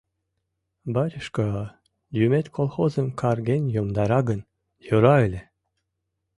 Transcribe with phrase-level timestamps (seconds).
[0.95, 1.43] Батюшка,
[2.23, 4.41] юмет колхозым карген йомдара гын,
[4.85, 5.41] йӧра ыле.